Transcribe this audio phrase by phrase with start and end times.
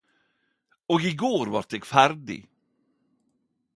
[0.95, 2.39] Og i går vart eg ferdig.